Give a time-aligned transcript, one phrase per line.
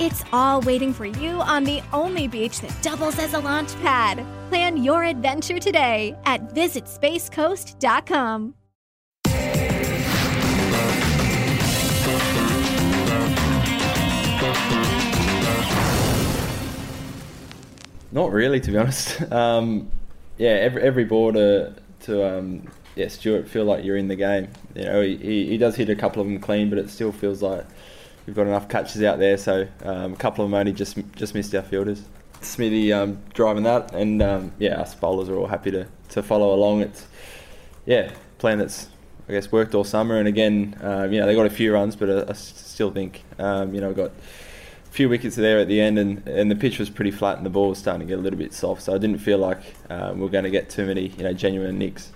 [0.00, 4.24] It's all waiting for you on the only beach that doubles as a launch pad.
[4.48, 8.54] Plan your adventure today at visitspacecoast.com.
[18.10, 19.20] Not really, to be honest.
[19.32, 19.90] Um,
[20.38, 24.46] yeah, every every ball to, to um, yeah, Stuart feel like you're in the game.
[24.76, 27.42] You know, he, he does hit a couple of them clean, but it still feels
[27.42, 27.66] like
[28.28, 29.38] we've got enough catches out there.
[29.38, 32.04] So um, a couple of them only just just missed our fielders.
[32.42, 36.54] Smithy um, driving that, and um, yeah, us bowlers are all happy to, to follow
[36.54, 36.82] along.
[36.82, 37.06] It's
[37.86, 38.88] yeah, plan that's
[39.28, 41.96] I guess worked all summer, and again, uh, you know, they got a few runs,
[41.96, 45.80] but I, I still think um, you know got a few wickets there at the
[45.80, 48.18] end, and, and the pitch was pretty flat, and the ball was starting to get
[48.18, 48.82] a little bit soft.
[48.82, 51.32] So I didn't feel like uh, we are going to get too many you know
[51.32, 52.12] genuine nicks.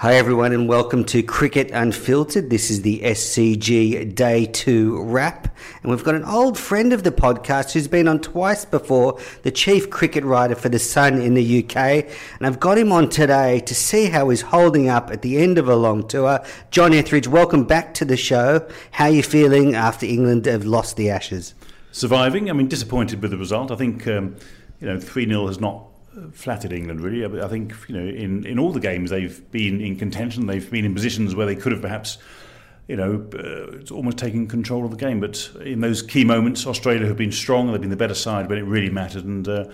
[0.00, 2.50] Hi, everyone, and welcome to Cricket Unfiltered.
[2.50, 5.56] This is the SCG Day 2 wrap.
[5.82, 9.50] And we've got an old friend of the podcast who's been on twice before, the
[9.50, 11.76] chief cricket writer for The Sun in the UK.
[11.76, 15.56] And I've got him on today to see how he's holding up at the end
[15.56, 16.44] of a long tour.
[16.70, 18.68] John Etheridge, welcome back to the show.
[18.90, 21.54] How are you feeling after England have lost the Ashes?
[21.90, 22.50] Surviving.
[22.50, 23.70] I mean, disappointed with the result.
[23.70, 24.36] I think, um,
[24.78, 25.86] you know, 3 0 has not
[26.32, 27.24] flattered England really.
[27.42, 30.84] I think you know in in all the games they've been in contention, they've been
[30.84, 32.18] in positions where they could have perhaps
[32.88, 35.20] you know, uh, it's almost taken control of the game.
[35.20, 38.58] But in those key moments, Australia have been strong, they've been the better side when
[38.58, 39.24] it really mattered.
[39.24, 39.64] And, uh,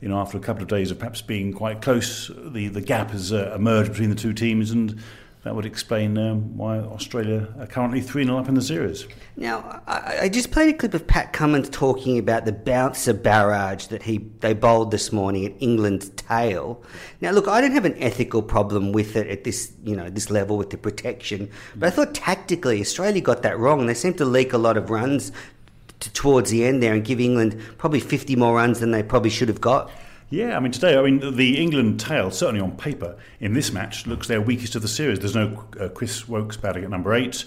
[0.00, 3.10] you know, after a couple of days of perhaps being quite close, the, the gap
[3.10, 4.70] has uh, emerged between the two teams.
[4.72, 5.00] And
[5.46, 9.06] that would explain um, why Australia are currently 3 0 up in the series.
[9.36, 13.86] Now, I, I, just played a clip of Pat Cummins talking about the bouncer barrage
[13.86, 16.82] that he they bowled this morning at England's tail.
[17.20, 20.30] Now, look, I don't have an ethical problem with it at this you know this
[20.30, 23.86] level with the protection, but I thought tactically Australia got that wrong.
[23.86, 25.30] They seemed to leak a lot of runs
[26.00, 29.30] to, towards the end there and give England probably 50 more runs than they probably
[29.30, 29.92] should have got.
[30.28, 34.06] Yeah, I mean today, I mean the England tail certainly on paper in this match
[34.06, 35.20] looks their weakest of the series.
[35.20, 37.44] There's no uh, Chris Woakes batting at number eight.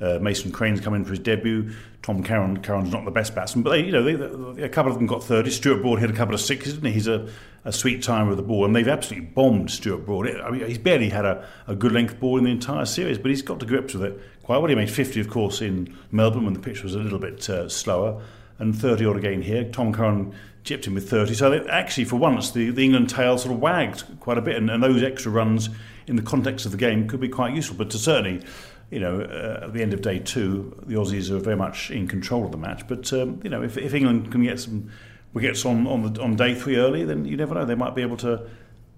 [0.00, 1.72] Uh, Mason Crane's come in for his debut.
[2.02, 4.90] Tom Curran, Curran's not the best batsman, but they, you know, they, they, a couple
[4.90, 5.48] of them got 30.
[5.50, 6.92] Stuart Broad hit a couple of sixes, didn't he?
[6.94, 7.28] He's a,
[7.64, 10.28] a sweet timer of the ball, and they've absolutely bombed Stuart Broad.
[10.40, 13.30] I mean, he's barely had a, a good length ball in the entire series, but
[13.30, 14.66] he's got to grips with it quite well.
[14.68, 17.68] He made 50, of course, in Melbourne when the pitch was a little bit uh,
[17.68, 18.20] slower,
[18.62, 19.64] and 30 odd again here.
[19.64, 20.32] Tom Curran
[20.64, 21.34] chipped him with 30.
[21.34, 24.70] So actually, for once, the, the England tail sort of wagged quite a bit, and,
[24.70, 25.68] and, those extra runs
[26.06, 27.76] in the context of the game could be quite useful.
[27.76, 28.44] But to certainly,
[28.90, 32.06] you know, uh, at the end of day two, the Aussies are very much in
[32.06, 32.86] control of the match.
[32.86, 34.90] But um, you know, if, if England can get some
[35.34, 37.64] wickets on on, the, on day three early, then you never know.
[37.64, 38.48] They might be able to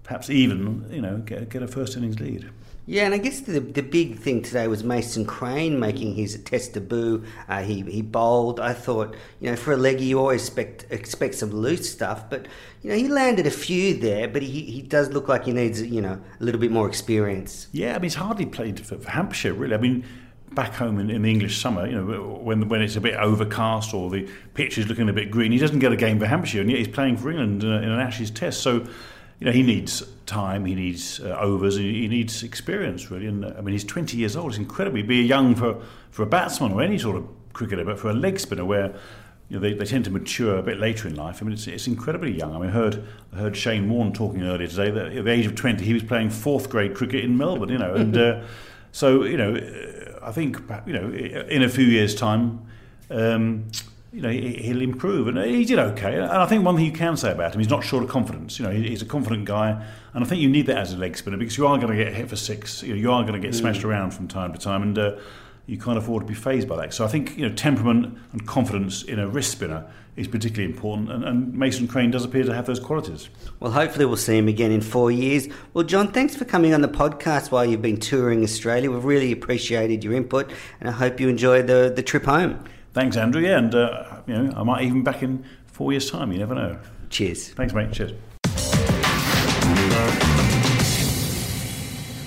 [0.03, 2.47] perhaps even, you know, get, get a first innings lead.
[2.87, 6.73] Yeah, and I guess the the big thing today was Mason Crane making his test
[6.73, 7.23] debut.
[7.49, 8.59] Uh, he he bowled.
[8.59, 12.47] I thought, you know, for a leggy, you always expect expect some loose stuff, but
[12.83, 14.27] you know, he landed a few there.
[14.27, 17.67] But he, he does look like he needs, you know, a little bit more experience.
[17.71, 19.75] Yeah, I mean, he's hardly played for, for Hampshire really.
[19.75, 20.05] I mean.
[20.51, 23.93] Back home in, in, the English summer, you know, when when it's a bit overcast
[23.93, 26.61] or the pitch is looking a bit green, he doesn't get a game for Hampshire,
[26.61, 28.61] and yet he's playing for England in, in an Ashes Test.
[28.61, 28.87] So,
[29.39, 33.27] you know, he needs time, he needs uh, overs, he needs experience, really.
[33.27, 34.51] And I mean, he's 20 years old.
[34.51, 38.09] It's incredibly be young for, for a batsman or any sort of cricketer, but for
[38.09, 38.95] a leg spinner, where
[39.49, 41.41] you know, they, they tend to mature a bit later in life.
[41.41, 42.55] I mean, it's, it's incredibly young.
[42.55, 45.45] I mean, I heard I heard Shane Warne talking earlier today that at the age
[45.45, 47.69] of 20 he was playing fourth grade cricket in Melbourne.
[47.69, 48.43] You know, and uh,
[48.91, 49.55] so you know,
[50.23, 52.65] I think you know, in a few years' time.
[53.09, 53.67] Um,
[54.15, 55.27] you know, he'll improve.
[55.27, 56.15] And he did okay.
[56.15, 58.57] And I think one thing you can say about him, he's not short of confidence.
[58.57, 59.85] You know, he's a confident guy.
[60.13, 62.01] And I think you need that as a leg spinner because you are going to
[62.01, 62.81] get hit for six.
[62.81, 63.89] You, know, you are going to get smashed mm.
[63.89, 64.83] around from time to time.
[64.83, 65.17] And, uh,
[65.67, 66.93] you can't afford to be phased by that.
[66.93, 69.85] So I think you know temperament and confidence in a wrist spinner
[70.15, 73.29] is particularly important, and, and Mason Crane does appear to have those qualities.
[73.59, 75.49] Well, hopefully we'll see him again in four years.
[75.73, 78.91] Well, John, thanks for coming on the podcast while you've been touring Australia.
[78.91, 82.63] We've really appreciated your input, and I hope you enjoy the, the trip home.
[82.95, 83.41] Thanks, Andrew.
[83.41, 86.31] Yeah, and uh, you know I might even back in four years' time.
[86.31, 86.79] You never know.
[87.09, 87.49] Cheers.
[87.49, 87.91] Thanks, mate.
[87.91, 88.13] Cheers.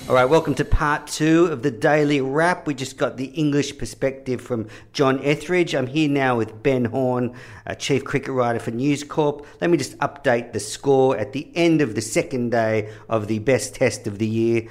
[0.07, 2.67] All right, welcome to part two of the Daily Wrap.
[2.67, 5.73] We just got the English perspective from John Etheridge.
[5.73, 7.33] I'm here now with Ben Horne,
[7.65, 9.47] a chief cricket writer for News Corp.
[9.61, 13.39] Let me just update the score at the end of the second day of the
[13.39, 14.67] best test of the year.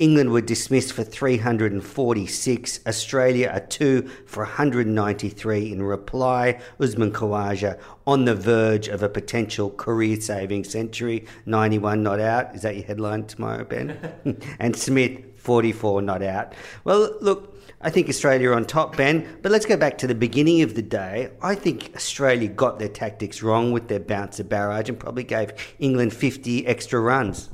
[0.00, 6.58] England were dismissed for 346, Australia are two for 193 in reply.
[6.80, 12.54] Usman Khawaja on the verge of a potential career saving century, 91 not out.
[12.54, 14.40] Is that your headline tomorrow, Ben?
[14.58, 16.54] and Smith, 44 not out.
[16.84, 19.38] Well, look, I think Australia are on top, Ben.
[19.42, 21.30] But let's go back to the beginning of the day.
[21.42, 26.14] I think Australia got their tactics wrong with their bouncer barrage and probably gave England
[26.14, 27.50] 50 extra runs.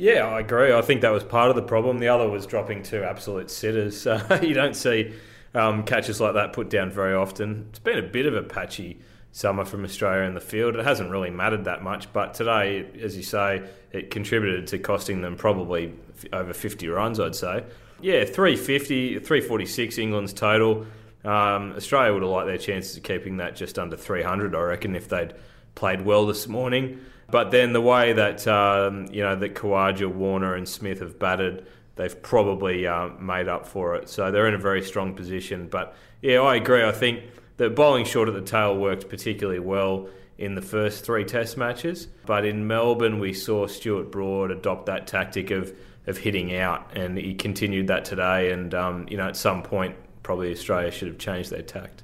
[0.00, 0.72] Yeah, I agree.
[0.72, 1.98] I think that was part of the problem.
[1.98, 4.06] The other was dropping two absolute sitters.
[4.06, 5.12] Uh, you don't see
[5.54, 7.66] um, catches like that put down very often.
[7.70, 9.00] It's been a bit of a patchy
[9.32, 10.76] summer from Australia in the field.
[10.76, 15.20] It hasn't really mattered that much, but today, as you say, it contributed to costing
[15.20, 15.94] them probably
[16.32, 17.64] over 50 runs, I'd say.
[18.00, 20.86] Yeah, 350, 346 England's total.
[21.24, 24.94] Um, Australia would have liked their chances of keeping that just under 300, I reckon,
[24.94, 25.34] if they'd
[25.74, 27.00] played well this morning.
[27.30, 31.66] But then the way that um, you know that Khawaja, Warner, and Smith have batted,
[31.96, 34.08] they've probably uh, made up for it.
[34.08, 35.68] So they're in a very strong position.
[35.68, 36.84] But yeah, I agree.
[36.84, 37.24] I think
[37.58, 42.06] the bowling short at the tail worked particularly well in the first three Test matches.
[42.24, 45.76] But in Melbourne, we saw Stuart Broad adopt that tactic of
[46.06, 48.50] of hitting out, and he continued that today.
[48.50, 52.02] And um, you know, at some point, probably Australia should have changed their tact.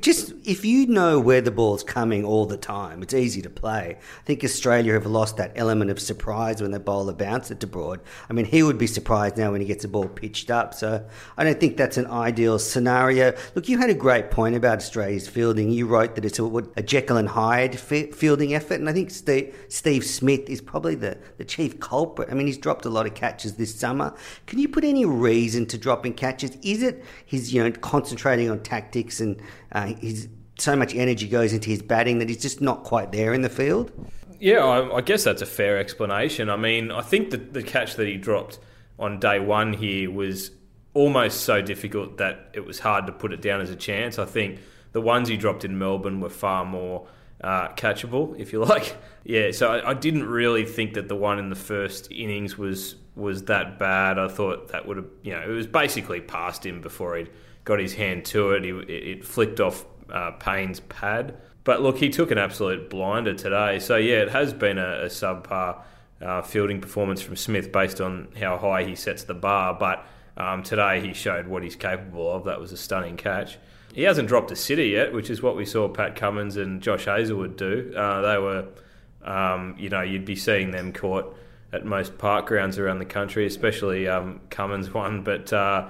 [0.00, 3.96] Just if you know where the ball's coming all the time, it's easy to play.
[3.98, 7.66] I think Australia have lost that element of surprise when they bowl a bouncer to
[7.66, 8.00] Broad.
[8.28, 10.74] I mean, he would be surprised now when he gets the ball pitched up.
[10.74, 11.04] So
[11.36, 13.34] I don't think that's an ideal scenario.
[13.54, 15.70] Look, you had a great point about Australia's fielding.
[15.70, 16.44] You wrote that it's a,
[16.76, 21.18] a Jekyll and Hyde fielding effort, and I think Steve, Steve Smith is probably the,
[21.36, 22.30] the chief culprit.
[22.30, 24.14] I mean, he's dropped a lot of catches this summer.
[24.46, 26.56] Can you put any reason to dropping catches?
[26.62, 29.40] Is it he's you know concentrating on tactics and
[29.74, 30.28] uh, he's
[30.58, 33.48] so much energy goes into his batting that he's just not quite there in the
[33.48, 33.92] field.
[34.38, 36.48] Yeah, I, I guess that's a fair explanation.
[36.48, 38.58] I mean, I think that the catch that he dropped
[38.98, 40.50] on day one here was
[40.92, 44.18] almost so difficult that it was hard to put it down as a chance.
[44.18, 44.60] I think
[44.92, 47.08] the ones he dropped in Melbourne were far more
[47.42, 48.96] uh, catchable, if you like.
[49.24, 52.96] Yeah, so I, I, didn't really think that the one in the first innings was
[53.16, 54.18] was that bad.
[54.18, 57.30] I thought that would have, you know, it was basically past him before he'd
[57.64, 58.64] got his hand to it.
[58.64, 61.36] He, it flicked off uh, Paine's pad.
[61.64, 63.78] But look, he took an absolute blinder today.
[63.78, 65.80] So, yeah, it has been a, a subpar
[66.20, 69.74] uh, fielding performance from Smith based on how high he sets the bar.
[69.74, 70.06] But
[70.36, 72.44] um, today he showed what he's capable of.
[72.44, 73.58] That was a stunning catch.
[73.94, 77.04] He hasn't dropped a sitter yet, which is what we saw Pat Cummins and Josh
[77.04, 77.94] Hazlewood do.
[77.96, 78.66] Uh, they were,
[79.22, 81.34] um, you know, you'd be seeing them caught
[81.72, 85.22] at most park grounds around the country, especially um, Cummins one.
[85.22, 85.88] But uh,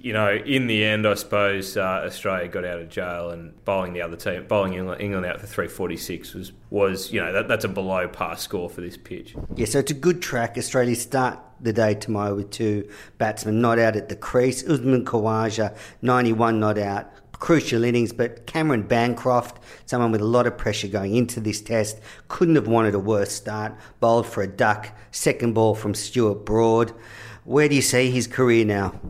[0.00, 3.94] you know, in the end, I suppose uh, Australia got out of jail and bowling
[3.94, 7.68] the other team, bowling England out for 346 was, was you know, that, that's a
[7.68, 9.34] below par score for this pitch.
[9.56, 10.56] Yeah, so it's a good track.
[10.56, 14.62] Australia start the day tomorrow with two batsmen not out at the crease.
[14.68, 17.10] Usman Khawaja, 91 not out.
[17.32, 22.00] Crucial innings, but Cameron Bancroft, someone with a lot of pressure going into this test,
[22.26, 23.74] couldn't have wanted a worse start.
[24.00, 24.92] Bowled for a duck.
[25.12, 26.92] Second ball from Stuart Broad.
[27.44, 29.00] Where do you see his career now?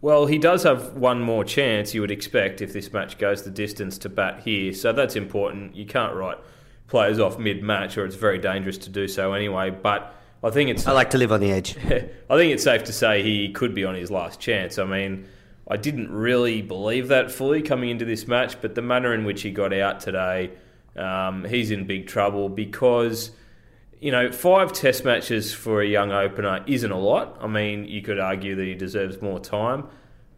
[0.00, 3.50] Well, he does have one more chance, you would expect, if this match goes the
[3.50, 4.72] distance to bat here.
[4.72, 5.74] So that's important.
[5.74, 6.38] You can't write
[6.86, 9.70] players off mid match, or it's very dangerous to do so anyway.
[9.70, 10.86] But I think it's.
[10.86, 11.76] I like to live on the edge.
[11.84, 14.78] I think it's safe to say he could be on his last chance.
[14.78, 15.26] I mean,
[15.68, 19.42] I didn't really believe that fully coming into this match, but the manner in which
[19.42, 20.50] he got out today,
[20.96, 23.32] um, he's in big trouble because
[24.00, 27.36] you know, five test matches for a young opener isn't a lot.
[27.40, 29.86] I mean, you could argue that he deserves more time,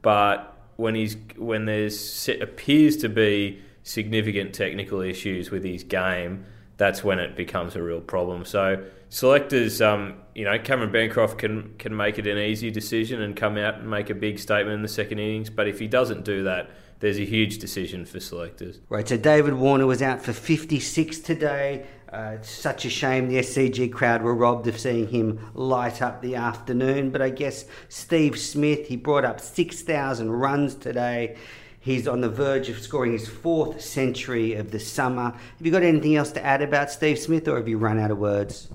[0.02, 6.44] but when he's when there's appears to be significant technical issues with his game,
[6.76, 8.44] that's when it becomes a real problem.
[8.44, 13.36] So selectors, um, you know, Cameron Bancroft can can make it an easy decision and
[13.36, 16.24] come out and make a big statement in the second innings, but if he doesn't
[16.24, 18.80] do that, there's a huge decision for selectors.
[18.88, 21.86] Right, so David Warner was out for 56 today.
[22.12, 26.20] Uh, it's such a shame the SCG crowd were robbed of seeing him light up
[26.20, 27.10] the afternoon.
[27.10, 31.36] But I guess Steve Smith, he brought up 6,000 runs today.
[31.78, 35.30] He's on the verge of scoring his fourth century of the summer.
[35.30, 38.10] Have you got anything else to add about Steve Smith, or have you run out
[38.10, 38.68] of words?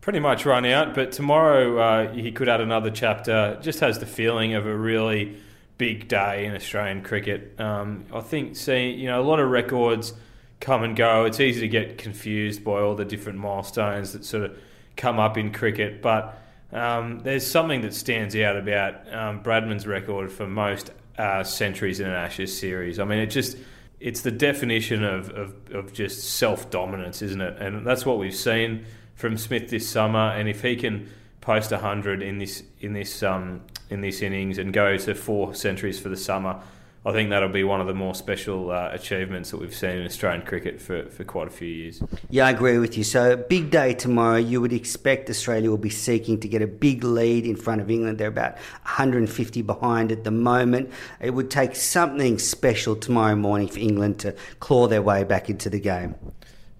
[0.00, 3.58] Pretty much run out, but tomorrow uh, he could add another chapter.
[3.62, 5.38] Just has the feeling of a really
[5.78, 7.58] big day in Australian cricket.
[7.58, 10.12] Um, I think seeing you know a lot of records
[10.60, 11.24] come and go.
[11.24, 14.58] It's easy to get confused by all the different milestones that sort of
[14.96, 16.40] come up in cricket, but
[16.72, 22.06] um, there's something that stands out about um, Bradman's record for most uh, centuries in
[22.06, 22.98] an Ashes series.
[22.98, 23.56] I mean, it just
[24.00, 27.58] it's the definition of, of, of just self dominance, isn't it?
[27.58, 28.84] And that's what we've seen
[29.14, 30.30] from Smith this summer.
[30.30, 31.08] And if he can
[31.40, 36.00] post hundred in this in this um, in this innings and go to four centuries
[36.00, 36.60] for the summer,
[37.06, 40.06] I think that'll be one of the more special uh, achievements that we've seen in
[40.06, 42.02] Australian cricket for, for quite a few years.
[42.30, 43.04] Yeah, I agree with you.
[43.04, 44.38] So, big day tomorrow.
[44.38, 47.90] You would expect Australia will be seeking to get a big lead in front of
[47.90, 48.16] England.
[48.16, 50.90] They're about 150 behind at the moment.
[51.20, 55.68] It would take something special tomorrow morning for England to claw their way back into
[55.68, 56.14] the game.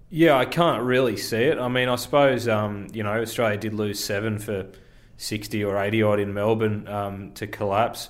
[0.09, 1.59] Yeah, I can't really see it.
[1.59, 4.65] I mean, I suppose, um, you know, Australia did lose seven for
[5.17, 8.09] 60 or 80 odd in Melbourne um, to collapse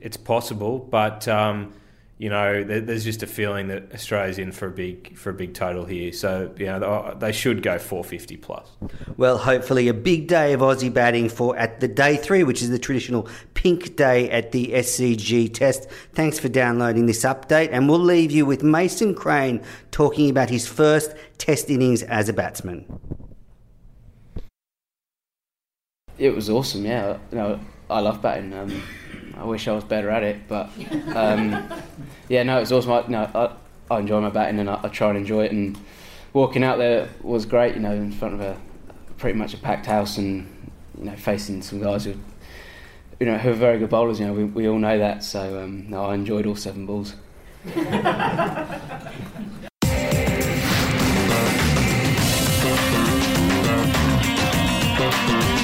[0.00, 1.72] it's possible, but um,
[2.20, 5.54] you know, there's just a feeling that Australia's in for a big for a big
[5.54, 6.12] total here.
[6.12, 8.68] So you know, they should go 450 plus.
[9.16, 12.68] Well, hopefully a big day of Aussie batting for at the day three, which is
[12.68, 15.88] the traditional pink day at the SCG Test.
[16.12, 20.68] Thanks for downloading this update, and we'll leave you with Mason Crane talking about his
[20.68, 22.84] first Test innings as a batsman.
[26.18, 26.84] It was awesome.
[26.84, 28.52] Yeah, you know, I love batting.
[28.52, 28.82] Um,
[29.40, 30.68] I wish I was better at it, but
[31.14, 31.66] um,
[32.28, 32.92] yeah, no, it was awesome.
[32.92, 35.52] I, no, I, I enjoy my batting and I, I, try and enjoy it.
[35.52, 35.78] And
[36.34, 38.60] walking out there was great, you know, in front of a
[39.16, 40.46] pretty much a packed house and
[40.98, 42.14] you know facing some guys who,
[43.18, 44.20] you know, who are very good bowlers.
[44.20, 45.24] You know, we, we all know that.
[45.24, 47.14] So um, no, I enjoyed all seven balls.